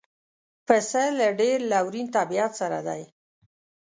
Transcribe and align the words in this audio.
پسه 0.67 1.03
له 1.19 1.27
ډېر 1.39 1.57
لورین 1.71 2.07
طبیعت 2.17 2.51
سره 2.61 2.79
دی. 2.87 3.01